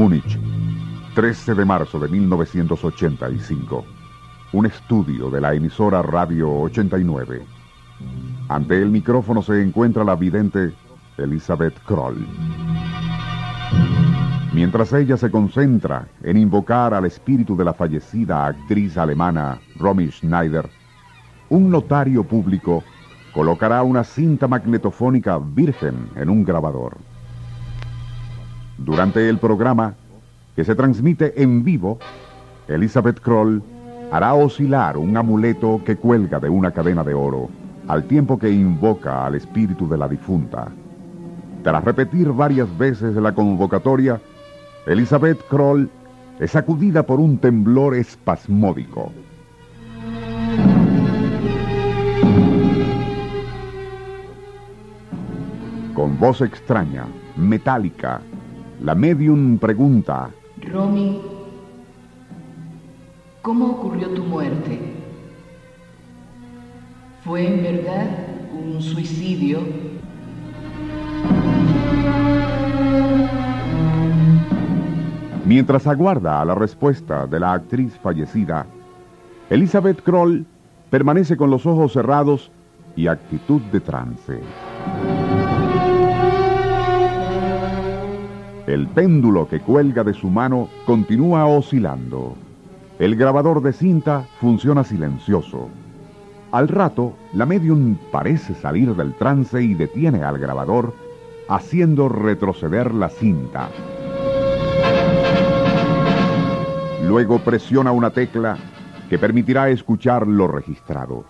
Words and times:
Múnich, 0.00 0.38
13 1.14 1.54
de 1.54 1.64
marzo 1.66 1.98
de 1.98 2.08
1985. 2.08 3.84
Un 4.54 4.64
estudio 4.64 5.28
de 5.28 5.42
la 5.42 5.52
emisora 5.52 6.00
Radio 6.00 6.50
89. 6.50 7.44
Ante 8.48 8.80
el 8.80 8.88
micrófono 8.88 9.42
se 9.42 9.60
encuentra 9.60 10.02
la 10.02 10.14
vidente 10.14 10.72
Elizabeth 11.18 11.78
Kroll. 11.84 12.26
Mientras 14.54 14.90
ella 14.94 15.18
se 15.18 15.30
concentra 15.30 16.08
en 16.22 16.38
invocar 16.38 16.94
al 16.94 17.04
espíritu 17.04 17.54
de 17.54 17.66
la 17.66 17.74
fallecida 17.74 18.46
actriz 18.46 18.96
alemana 18.96 19.60
Romy 19.76 20.10
Schneider, 20.10 20.66
un 21.50 21.70
notario 21.70 22.24
público 22.24 22.82
colocará 23.34 23.82
una 23.82 24.02
cinta 24.02 24.48
magnetofónica 24.48 25.38
virgen 25.38 26.08
en 26.16 26.30
un 26.30 26.42
grabador. 26.42 26.96
Durante 28.84 29.28
el 29.28 29.36
programa, 29.36 29.94
que 30.56 30.64
se 30.64 30.74
transmite 30.74 31.42
en 31.42 31.62
vivo, 31.62 31.98
Elizabeth 32.66 33.20
Kroll 33.20 33.62
hará 34.10 34.32
oscilar 34.32 34.96
un 34.96 35.14
amuleto 35.18 35.82
que 35.84 35.96
cuelga 35.96 36.40
de 36.40 36.48
una 36.48 36.70
cadena 36.70 37.04
de 37.04 37.12
oro, 37.12 37.50
al 37.88 38.04
tiempo 38.04 38.38
que 38.38 38.50
invoca 38.50 39.26
al 39.26 39.34
espíritu 39.34 39.86
de 39.86 39.98
la 39.98 40.08
difunta. 40.08 40.68
Tras 41.62 41.84
repetir 41.84 42.32
varias 42.32 42.76
veces 42.78 43.14
la 43.16 43.34
convocatoria, 43.34 44.18
Elizabeth 44.86 45.46
Kroll 45.48 45.90
es 46.38 46.52
sacudida 46.52 47.04
por 47.04 47.20
un 47.20 47.36
temblor 47.36 47.94
espasmódico. 47.94 49.12
Con 55.94 56.18
voz 56.18 56.40
extraña, 56.40 57.04
metálica, 57.36 58.22
la 58.82 58.94
medium 58.94 59.58
pregunta, 59.58 60.30
Romy, 60.72 61.20
¿cómo 63.42 63.66
ocurrió 63.66 64.08
tu 64.08 64.22
muerte? 64.24 64.80
¿Fue 67.22 67.46
en 67.46 67.62
verdad 67.62 68.08
un 68.52 68.80
suicidio? 68.80 69.60
Mientras 75.44 75.86
aguarda 75.86 76.40
a 76.40 76.44
la 76.44 76.54
respuesta 76.54 77.26
de 77.26 77.40
la 77.40 77.52
actriz 77.52 77.98
fallecida, 78.02 78.66
Elizabeth 79.50 80.00
Kroll 80.02 80.46
permanece 80.88 81.36
con 81.36 81.50
los 81.50 81.66
ojos 81.66 81.92
cerrados 81.92 82.50
y 82.96 83.08
actitud 83.08 83.60
de 83.72 83.80
trance. 83.80 84.40
El 88.70 88.86
péndulo 88.86 89.48
que 89.48 89.58
cuelga 89.58 90.04
de 90.04 90.14
su 90.14 90.30
mano 90.30 90.68
continúa 90.86 91.44
oscilando. 91.44 92.36
El 93.00 93.16
grabador 93.16 93.62
de 93.62 93.72
cinta 93.72 94.28
funciona 94.38 94.84
silencioso. 94.84 95.68
Al 96.52 96.68
rato, 96.68 97.14
la 97.32 97.46
medium 97.46 97.96
parece 98.12 98.54
salir 98.54 98.94
del 98.94 99.14
trance 99.14 99.60
y 99.60 99.74
detiene 99.74 100.22
al 100.22 100.38
grabador, 100.38 100.94
haciendo 101.48 102.08
retroceder 102.08 102.94
la 102.94 103.08
cinta. 103.08 103.70
Luego 107.08 107.40
presiona 107.40 107.90
una 107.90 108.10
tecla 108.10 108.56
que 109.08 109.18
permitirá 109.18 109.68
escuchar 109.68 110.28
lo 110.28 110.46
registrado. 110.46 111.24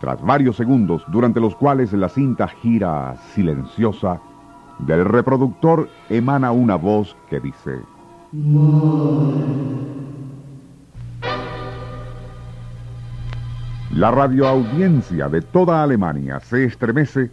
Tras 0.00 0.20
varios 0.20 0.56
segundos, 0.56 1.04
durante 1.12 1.38
los 1.38 1.54
cuales 1.54 1.92
la 1.92 2.08
cinta 2.08 2.48
gira 2.48 3.14
silenciosa, 3.36 4.20
del 4.78 5.04
reproductor 5.04 5.88
emana 6.08 6.52
una 6.52 6.76
voz 6.76 7.16
que 7.28 7.40
dice... 7.40 7.80
La 13.92 14.10
radioaudiencia 14.10 15.28
de 15.28 15.40
toda 15.40 15.82
Alemania 15.82 16.38
se 16.40 16.64
estremece, 16.64 17.30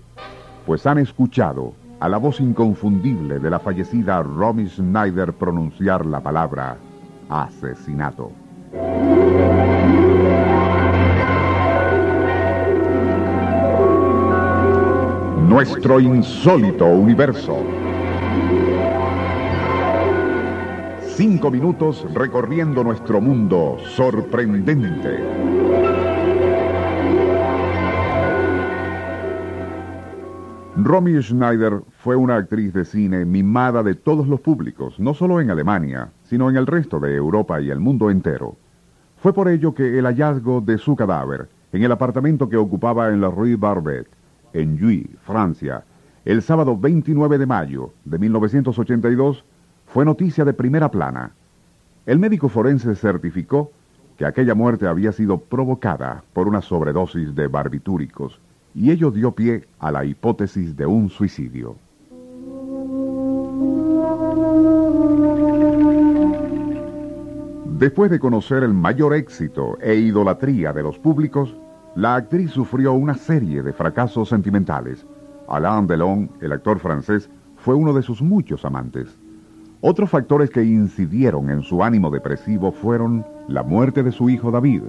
pues 0.66 0.86
han 0.86 0.98
escuchado 1.00 1.74
a 2.00 2.08
la 2.08 2.18
voz 2.18 2.40
inconfundible 2.40 3.40
de 3.40 3.50
la 3.50 3.60
fallecida 3.60 4.22
Romy 4.24 4.70
Schneider 4.70 5.34
pronunciar 5.34 6.06
la 6.06 6.22
palabra 6.22 6.78
asesinato. 7.30 8.43
Nuestro 15.54 16.00
insólito 16.00 16.88
universo. 16.88 17.64
Cinco 21.16 21.52
minutos 21.52 22.08
recorriendo 22.12 22.84
nuestro 22.84 23.22
mundo 23.22 23.78
sorprendente. 23.86 25.20
Romy 30.78 31.22
Schneider 31.22 31.84
fue 32.00 32.16
una 32.16 32.38
actriz 32.38 32.74
de 32.74 32.84
cine 32.84 33.24
mimada 33.24 33.84
de 33.84 33.94
todos 33.94 34.28
los 34.28 34.42
públicos, 34.42 35.00
no 35.00 35.14
solo 35.14 35.40
en 35.40 35.52
Alemania, 35.52 36.10
sino 36.24 36.50
en 36.50 36.56
el 36.56 36.66
resto 36.66 37.00
de 37.00 37.16
Europa 37.16 37.62
y 37.62 37.70
el 37.70 37.80
mundo 37.80 38.10
entero. 38.10 38.58
Fue 39.18 39.34
por 39.34 39.48
ello 39.48 39.76
que 39.76 40.00
el 40.00 40.06
hallazgo 40.06 40.62
de 40.62 40.80
su 40.80 40.96
cadáver 40.96 41.48
en 41.72 41.84
el 41.84 41.92
apartamento 41.92 42.50
que 42.50 42.58
ocupaba 42.58 43.10
en 43.10 43.22
la 43.22 43.30
Rue 43.30 43.56
Barbette, 43.56 44.23
en 44.54 44.84
Huy, 44.84 45.10
Francia, 45.24 45.84
el 46.26 46.42
sábado 46.42 46.78
29 46.78 47.38
de 47.38 47.46
mayo 47.46 47.92
de 48.06 48.18
1982, 48.18 49.44
fue 49.88 50.06
noticia 50.06 50.46
de 50.46 50.54
primera 50.54 50.90
plana. 50.90 51.32
El 52.06 52.20
médico 52.20 52.50
forense 52.50 52.96
certificó 52.96 53.72
que 54.18 54.26
aquella 54.26 54.56
muerte 54.56 54.88
había 54.88 55.12
sido 55.12 55.40
provocada 55.40 56.24
por 56.34 56.48
una 56.48 56.62
sobredosis 56.62 57.36
de 57.36 57.48
barbitúricos, 57.48 58.40
y 58.76 58.92
ello 58.92 59.12
dio 59.12 59.32
pie 59.32 59.68
a 59.80 59.92
la 59.92 60.06
hipótesis 60.06 60.76
de 60.76 60.86
un 60.86 61.10
suicidio. 61.10 61.76
Después 67.78 68.10
de 68.10 68.20
conocer 68.20 68.64
el 68.64 68.74
mayor 68.74 69.14
éxito 69.14 69.78
e 69.82 69.96
idolatría 69.96 70.72
de 70.72 70.84
los 70.84 70.98
públicos, 71.00 71.54
la 71.96 72.16
actriz 72.16 72.50
sufrió 72.50 72.94
una 72.94 73.14
serie 73.14 73.62
de 73.62 73.72
fracasos 73.72 74.30
sentimentales. 74.30 75.06
Alain 75.48 75.86
Delon, 75.86 76.30
el 76.42 76.52
actor 76.52 76.80
francés, 76.80 77.30
fue 77.58 77.76
uno 77.76 77.94
de 77.94 78.02
sus 78.02 78.22
muchos 78.22 78.66
amantes. 78.66 79.16
Otros 79.82 80.10
factores 80.10 80.50
que 80.50 80.64
incidieron 80.64 81.52
en 81.52 81.62
su 81.62 81.84
ánimo 81.84 82.10
depresivo 82.10 82.72
fueron 82.72 83.24
la 83.48 83.62
muerte 83.62 84.02
de 84.02 84.12
su 84.12 84.30
hijo 84.30 84.50
David, 84.50 84.82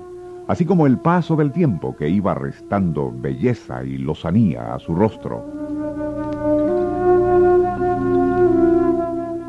así 0.49 0.65
como 0.65 0.87
el 0.87 0.97
paso 0.97 1.37
del 1.37 1.53
tiempo 1.53 1.95
que 1.95 2.09
iba 2.09 2.33
restando 2.33 3.13
belleza 3.13 3.85
y 3.85 3.99
lozanía 3.99 4.75
a 4.75 4.79
su 4.79 4.95
rostro. 4.95 5.45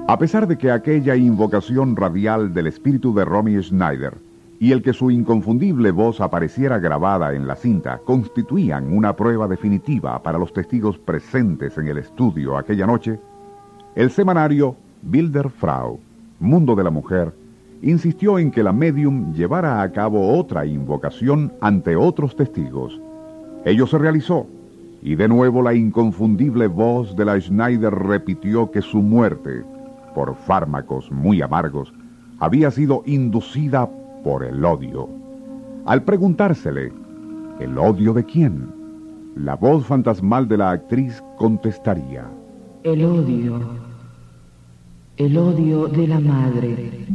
A 0.07 0.19
pesar 0.19 0.45
de 0.45 0.57
que 0.57 0.71
aquella 0.71 1.15
invocación 1.15 1.95
radial 1.95 2.53
del 2.53 2.67
espíritu 2.67 3.13
de 3.13 3.23
Romy 3.23 3.61
Schneider 3.63 4.17
y 4.59 4.71
el 4.71 4.81
que 4.81 4.93
su 4.93 5.11
inconfundible 5.11 5.91
voz 5.91 6.21
apareciera 6.21 6.79
grabada 6.79 7.33
en 7.33 7.47
la 7.47 7.55
cinta 7.55 7.99
constituían 8.05 8.91
una 8.91 9.15
prueba 9.15 9.47
definitiva 9.47 10.21
para 10.23 10.39
los 10.39 10.53
testigos 10.53 10.97
presentes 10.97 11.77
en 11.77 11.87
el 11.87 11.97
estudio 11.97 12.57
aquella 12.57 12.87
noche, 12.87 13.19
el 13.95 14.11
semanario 14.11 14.75
Bilder 15.01 15.49
Frau, 15.49 15.99
Mundo 16.39 16.75
de 16.75 16.83
la 16.83 16.89
Mujer, 16.89 17.33
insistió 17.81 18.39
en 18.39 18.51
que 18.51 18.63
la 18.63 18.71
medium 18.71 19.33
llevara 19.33 19.81
a 19.81 19.91
cabo 19.91 20.37
otra 20.37 20.65
invocación 20.65 21.53
ante 21.61 21.95
otros 21.95 22.35
testigos. 22.35 22.99
Ello 23.65 23.85
se 23.87 23.97
realizó, 23.97 24.47
y 25.01 25.15
de 25.15 25.27
nuevo 25.27 25.61
la 25.61 25.73
inconfundible 25.73 26.67
voz 26.67 27.15
de 27.15 27.25
la 27.25 27.39
Schneider 27.39 27.93
repitió 27.93 28.71
que 28.71 28.81
su 28.81 29.01
muerte, 29.01 29.63
por 30.13 30.35
fármacos 30.35 31.11
muy 31.11 31.41
amargos, 31.41 31.93
había 32.39 32.71
sido 32.71 33.03
inducida 33.05 33.89
por 34.25 34.43
el 34.43 34.65
odio. 34.65 35.07
Al 35.85 36.03
preguntársele, 36.03 36.91
¿el 37.61 37.77
odio 37.77 38.11
de 38.11 38.25
quién? 38.25 38.75
la 39.35 39.55
voz 39.55 39.85
fantasmal 39.85 40.47
de 40.47 40.57
la 40.57 40.71
actriz 40.71 41.21
contestaría. 41.37 42.25
El 42.83 43.03
odio. 43.03 43.59
El 45.17 45.37
odio 45.37 45.87
de 45.87 46.07
la 46.07 46.19
madre. 46.19 47.07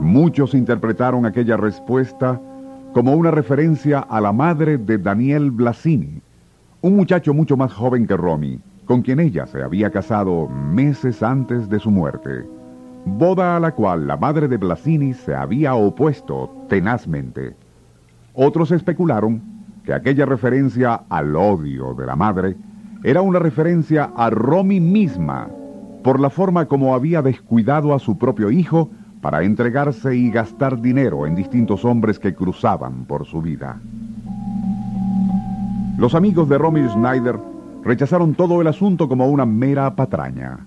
Muchos 0.00 0.54
interpretaron 0.54 1.26
aquella 1.26 1.58
respuesta 1.58 2.40
como 2.94 3.12
una 3.14 3.30
referencia 3.30 4.00
a 4.00 4.20
la 4.20 4.32
madre 4.32 4.78
de 4.78 4.96
Daniel 4.96 5.50
Blasini, 5.50 6.22
un 6.80 6.96
muchacho 6.96 7.34
mucho 7.34 7.56
más 7.56 7.72
joven 7.72 8.06
que 8.06 8.16
Romy, 8.16 8.58
con 8.86 9.02
quien 9.02 9.20
ella 9.20 9.46
se 9.46 9.62
había 9.62 9.90
casado 9.90 10.48
meses 10.48 11.22
antes 11.22 11.68
de 11.68 11.78
su 11.78 11.90
muerte, 11.90 12.46
boda 13.04 13.56
a 13.56 13.60
la 13.60 13.72
cual 13.72 14.06
la 14.06 14.16
madre 14.16 14.48
de 14.48 14.56
Blasini 14.56 15.14
se 15.14 15.34
había 15.34 15.74
opuesto 15.74 16.66
tenazmente. 16.68 17.56
Otros 18.34 18.70
especularon 18.70 19.42
que 19.84 19.92
aquella 19.92 20.26
referencia 20.26 21.02
al 21.08 21.34
odio 21.34 21.94
de 21.94 22.06
la 22.06 22.16
madre 22.16 22.56
era 23.02 23.22
una 23.22 23.38
referencia 23.38 24.10
a 24.16 24.30
Romy 24.30 24.80
misma, 24.80 25.48
por 26.02 26.20
la 26.20 26.30
forma 26.30 26.66
como 26.66 26.94
había 26.94 27.22
descuidado 27.22 27.94
a 27.94 27.98
su 27.98 28.18
propio 28.18 28.50
hijo 28.50 28.90
para 29.20 29.42
entregarse 29.42 30.16
y 30.16 30.30
gastar 30.30 30.80
dinero 30.80 31.26
en 31.26 31.34
distintos 31.34 31.84
hombres 31.84 32.18
que 32.18 32.34
cruzaban 32.34 33.04
por 33.04 33.26
su 33.26 33.42
vida. 33.42 33.80
Los 35.96 36.14
amigos 36.14 36.48
de 36.48 36.58
Romy 36.58 36.88
Schneider 36.88 37.36
rechazaron 37.82 38.34
todo 38.34 38.60
el 38.60 38.68
asunto 38.68 39.08
como 39.08 39.28
una 39.28 39.46
mera 39.46 39.94
patraña, 39.96 40.66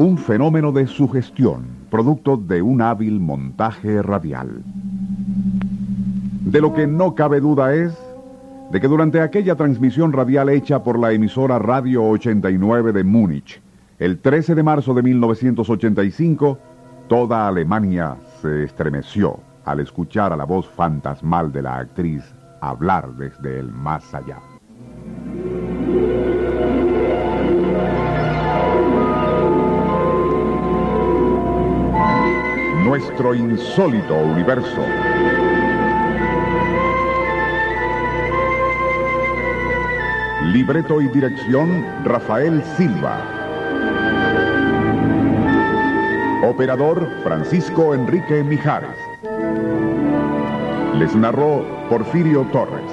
un 0.00 0.16
fenómeno 0.16 0.72
de 0.72 0.86
sugestión, 0.86 1.66
producto 1.90 2.38
de 2.38 2.62
un 2.62 2.80
hábil 2.80 3.20
montaje 3.20 4.00
radial. 4.00 4.62
De 6.46 6.58
lo 6.58 6.72
que 6.72 6.86
no 6.86 7.14
cabe 7.14 7.38
duda 7.38 7.74
es 7.74 7.92
de 8.70 8.80
que 8.80 8.88
durante 8.88 9.20
aquella 9.20 9.56
transmisión 9.56 10.14
radial 10.14 10.48
hecha 10.48 10.82
por 10.82 10.98
la 10.98 11.12
emisora 11.12 11.58
Radio 11.58 12.02
89 12.02 12.94
de 12.94 13.04
Múnich, 13.04 13.60
el 13.98 14.20
13 14.20 14.54
de 14.54 14.62
marzo 14.62 14.94
de 14.94 15.02
1985, 15.02 16.58
toda 17.06 17.46
Alemania 17.46 18.16
se 18.40 18.64
estremeció 18.64 19.38
al 19.66 19.80
escuchar 19.80 20.32
a 20.32 20.36
la 20.38 20.44
voz 20.44 20.66
fantasmal 20.66 21.52
de 21.52 21.60
la 21.60 21.76
actriz 21.76 22.24
hablar 22.62 23.14
desde 23.16 23.58
el 23.58 23.70
más 23.70 24.14
allá. 24.14 24.38
Nuestro 33.00 33.34
insólito 33.34 34.14
universo. 34.14 34.84
Libreto 40.52 41.00
y 41.00 41.08
dirección 41.08 41.82
Rafael 42.04 42.62
Silva. 42.76 43.24
Operador 46.44 47.08
Francisco 47.22 47.94
Enrique 47.94 48.44
Mijares. 48.44 48.90
Les 50.98 51.16
narró 51.16 51.64
Porfirio 51.88 52.42
Torres. 52.52 52.92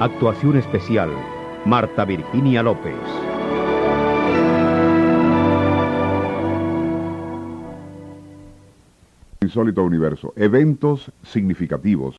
Actuación 0.00 0.56
especial, 0.56 1.10
Marta 1.66 2.06
Virginia 2.06 2.62
López. 2.62 3.23
Insólito 9.54 9.84
Universo. 9.84 10.32
Eventos 10.34 11.12
significativos. 11.22 12.16